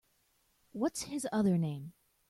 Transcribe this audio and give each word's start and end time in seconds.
What’s 0.71 1.03
his 1.03 1.27
other 1.31 1.59
name? 1.59 1.93